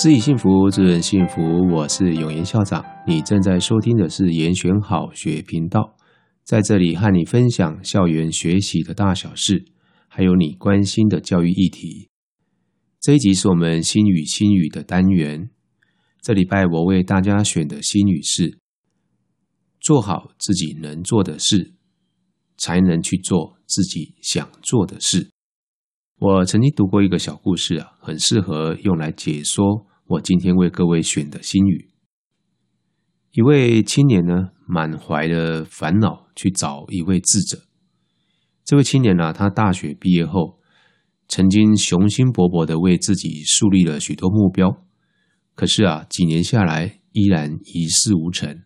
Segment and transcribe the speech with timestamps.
[0.00, 1.42] 自己幸福，自人幸福。
[1.70, 5.94] 我是永言校长，你正在收听的是延选好学频道，
[6.42, 9.62] 在这里和你分享校园学习的大小事，
[10.08, 12.08] 还有你关心的教育议题。
[12.98, 15.50] 这一集是我们心语心语的单元。
[16.22, 18.58] 这礼拜我为大家选的心语是：
[19.82, 21.74] 做好自己能做的事，
[22.56, 25.28] 才能去做自己想做的事。
[26.16, 29.88] 我曾经读过一个小故事啊，很适合用来解说。
[30.10, 31.88] 我今天为各位选的心语，
[33.30, 37.62] 一位青年呢，满怀的烦恼去找一位智者。
[38.64, 40.58] 这位青年呢，他大学毕业后，
[41.28, 44.84] 曾经雄心勃勃的为自己树立了许多目标，
[45.54, 48.64] 可是啊，几年下来依然一事无成。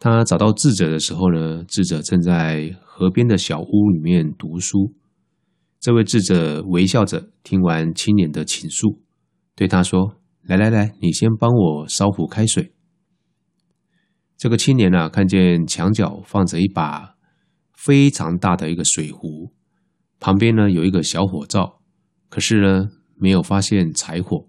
[0.00, 4.96] 他找到智者的时候呢，智者正在河边的小屋里面读书。
[5.78, 9.04] 这位智者微笑着听完青年的倾诉。
[9.58, 10.14] 对他说
[10.46, 12.72] ：“来来来，你先帮我烧壶开水。”
[14.38, 17.16] 这个青年呢、看见墙角放着一把
[17.74, 19.52] 非常大的一个水壶，
[20.20, 21.80] 旁边呢有一个小火灶，
[22.28, 24.46] 可是呢没有发现柴火。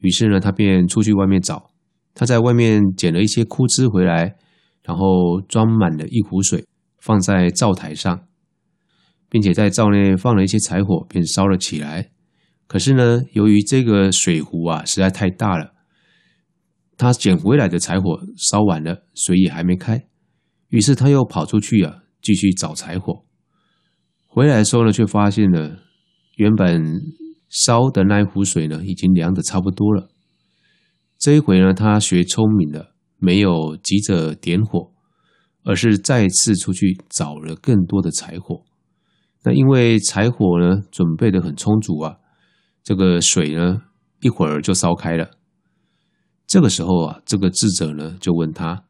[0.00, 1.70] 于是呢，他便出去外面找。
[2.12, 4.36] 他在外面捡了一些枯枝回来，
[4.82, 6.66] 然后装满了一壶水，
[6.98, 8.26] 放在灶台上，
[9.30, 12.10] 并且在灶内放了一些柴火，便烧了起来。
[12.66, 15.72] 可是呢，由于这个水壶啊实在太大了，
[16.96, 20.08] 他捡回来的柴火烧完了，水也还没开，
[20.68, 23.24] 于是他又跑出去啊，继续找柴火。
[24.26, 25.78] 回来的时候呢，却发现了
[26.36, 27.00] 原本
[27.48, 30.08] 烧的那一壶水呢，已经凉的差不多了。
[31.18, 34.90] 这一回呢，他学聪明了，没有急着点火，
[35.62, 38.64] 而是再次出去找了更多的柴火。
[39.44, 42.16] 那因为柴火呢，准备的很充足啊。
[42.86, 43.82] 这个水呢，
[44.20, 45.38] 一会儿就烧开了。
[46.46, 48.84] 这个时候啊，这个智者呢就问他：“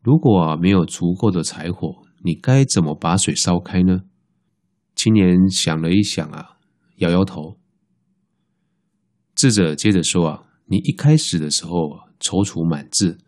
[0.00, 4.02] 如果啊没有足够的柴火，你该怎么把水烧开呢？”
[4.94, 6.58] 青年想了一想啊，
[6.98, 7.58] 摇摇头。
[9.34, 11.72] 智者接着说：“啊，你一开始的时候
[12.20, 13.18] 踌躇满志，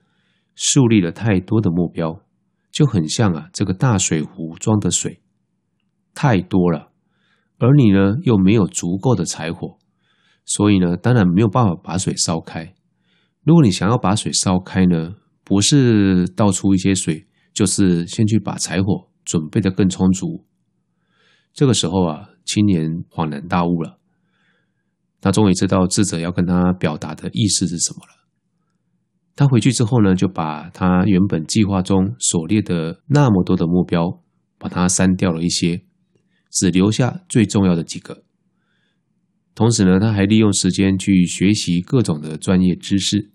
[0.54, 2.22] 树立了太多的目标，
[2.70, 5.20] 就很像啊这个大水壶装的水
[6.14, 6.92] 太多了。”
[7.58, 9.78] 而你呢，又没有足够的柴火，
[10.44, 12.74] 所以呢，当然没有办法把水烧开。
[13.44, 20.44] 如果你想要把水烧开呢，不是倒出一些水，就是先去把柴火准备的更充足。
[21.54, 23.98] 这个时候啊，青年恍然大悟了，
[25.22, 28.28] 他终于知道智者要跟他表达的意思是什么了。
[29.34, 34.20] 他回去之后呢，就把他原本计划中所列的那么多的目标，
[34.58, 35.85] 把它删掉了一些。
[36.56, 38.24] 只留下最重要的几个。
[39.54, 43.30] 同时呢，他还利用时间去学习各种的专业知识。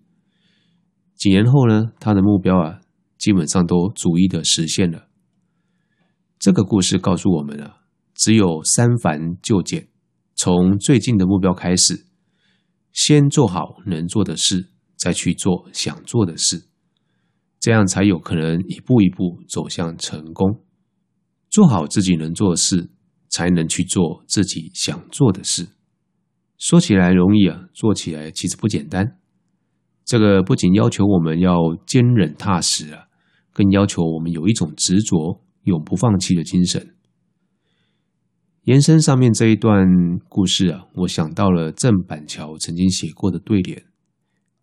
[1.16, 2.82] 几年后呢，他的目标啊，
[3.20, 5.08] 基本上都逐一的实现了。
[6.40, 7.84] 这个故事告诉我们啊，
[8.16, 9.88] 只有三繁就简，
[10.34, 12.08] 从最近的目标开始，
[12.92, 16.70] 先做好能做的事，再去做想做的事，
[17.60, 20.64] 这样才有可能一步一步走向成功。
[21.52, 22.90] 做好自己能做的事。
[23.32, 25.70] 才能去做自己想做的事。
[26.60, 29.18] 说起来容易啊，做起来其实不简单。
[30.06, 31.56] 这个不仅要求我们要
[31.88, 33.06] 坚忍踏实啊，
[33.52, 36.96] 更要求我们有一种执着、永不放弃的精神。
[38.66, 39.88] 延伸上面这一段
[40.30, 43.86] 故事啊，我想到了郑板桥曾经写过的对联：“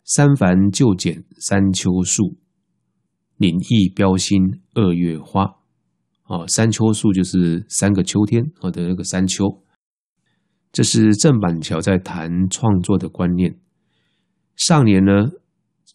[0.05, 2.37] 三繁就简三秋树，
[3.35, 4.39] 领意标新
[4.73, 5.55] 二月花。”
[6.29, 9.63] 哦，三秋树就是三个秋天，哦的那个三秋，
[10.71, 13.59] 这是郑板桥在谈创作的观念。
[14.55, 15.11] 上联呢，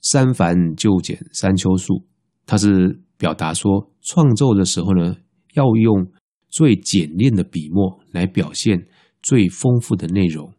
[0.03, 2.05] 三繁就简三秋树，
[2.47, 5.15] 它是表达说，创作的时候呢，
[5.53, 6.11] 要用
[6.51, 8.89] 最简练的笔墨来表现
[9.23, 10.53] 最丰富的内容，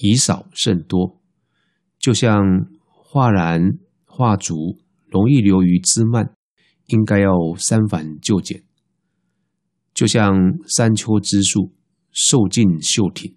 [0.00, 1.20] 以少胜多，
[2.00, 2.42] 就像
[2.88, 6.34] 画然画竹，容易流于枝蔓，
[6.86, 8.64] 应该要三繁就简。
[10.00, 10.34] 就像
[10.66, 11.74] 山丘之树，
[12.10, 13.36] 瘦劲秀挺，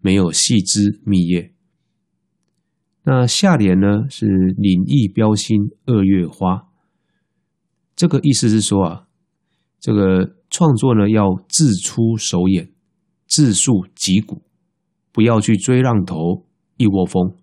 [0.00, 1.54] 没有细枝密叶。
[3.04, 4.26] 那下联呢是
[4.58, 5.56] 林意标新
[5.86, 6.66] 二月花，
[7.94, 9.06] 这个意思是说啊，
[9.78, 12.72] 这个创作呢要自出手眼，
[13.28, 14.42] 自树脊骨，
[15.12, 16.44] 不要去追浪头
[16.76, 17.36] 一窝蜂，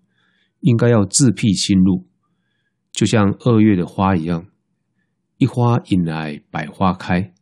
[0.60, 2.06] 应该要自辟新路，
[2.92, 4.44] 就像二月的花一样，
[5.38, 7.32] 一花引来百花开。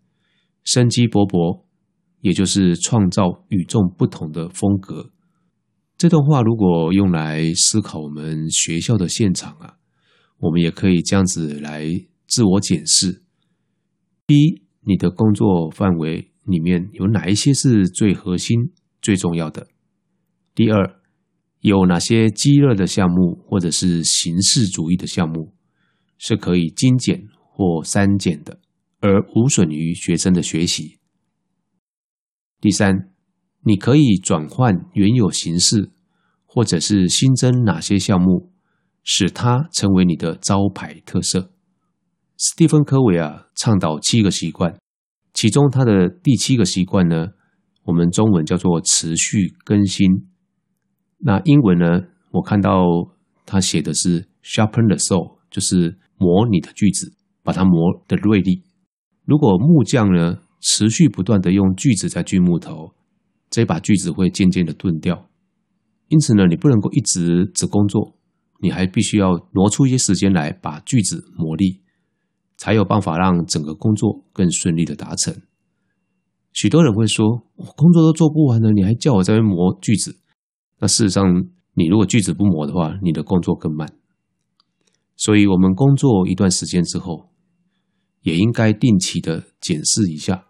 [0.72, 1.64] 生机勃勃，
[2.20, 5.10] 也就是创造与众不同的风格。
[5.98, 9.74] 这段话如果用来思考我们学校的现场啊，
[10.38, 11.88] 我们也可以这样子来
[12.28, 13.20] 自我检视：
[14.28, 18.70] 第一，你的工作范围里面有哪一些是最核心、
[19.02, 19.66] 最重要的？
[20.54, 21.00] 第二，
[21.62, 25.52] 有哪些鸡肋的项目或者是形式主义的项目
[26.16, 28.60] 是可以精简或删减的，
[29.00, 30.98] 而无损于学生的学习？
[32.60, 33.10] 第三，
[33.62, 35.90] 你可以转换原有形式，
[36.44, 38.52] 或者是新增哪些项目，
[39.02, 41.50] 使它成为你的招牌特色？
[42.36, 44.78] 斯蒂芬·科维啊，倡导七个习惯，
[45.32, 47.28] 其中他的第七个习惯呢，
[47.84, 50.28] 我们中文叫做持续更新。
[51.18, 52.00] 那英文呢，
[52.32, 52.82] 我看到
[53.44, 58.62] 他写的是 “sharpen the saw”，就是磨你的句子，把它磨得锐利。
[59.24, 62.92] 如果木匠呢，持续不断的用锯子在锯木头，
[63.48, 65.28] 这把锯子会渐渐的钝掉。
[66.08, 68.16] 因此呢，你不能够一直只工作，
[68.60, 71.80] 你还必须要挪出一些时间来把锯子磨利，
[72.56, 75.34] 才有办法让整个工作更顺利的达成。
[76.52, 80.18] 许多人会说，我工作都做不完了，你还叫我在这边磨锯子？
[80.80, 81.24] 那事实上，
[81.74, 83.88] 你如果锯子不磨的话，你的工作更慢。
[85.16, 87.29] 所以，我们工作一段时间之后，
[88.22, 90.46] 也应该定期的检视一下。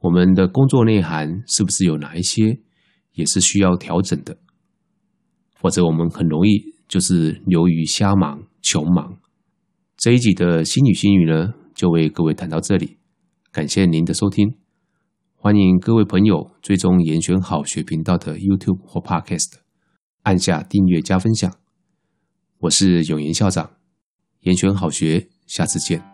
[0.00, 2.60] 我们的工作内涵是不是有哪一些
[3.12, 4.36] 也是需要调整的？
[5.60, 9.18] 或者我们很容易就是流于瞎忙、穷忙。
[9.96, 12.98] 这一集的心语新语呢，就为各位谈到这里，
[13.50, 14.56] 感谢您的收听，
[15.36, 19.52] 欢迎各位朋友追踪严选好学频道的 YouTube 或 Podcast，
[20.24, 21.50] 按下订阅加分享。
[22.58, 23.70] 我是永言校长，
[24.40, 26.13] 严选好学，下次见。